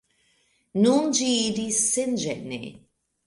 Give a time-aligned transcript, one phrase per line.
[0.85, 2.61] Nun ĝi iris senĝene.